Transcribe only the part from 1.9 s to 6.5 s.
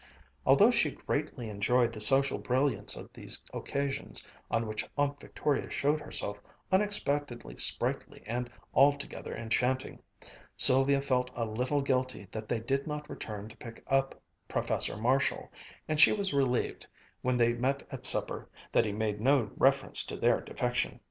the social brilliance of these occasions, on which Aunt Victoria showed herself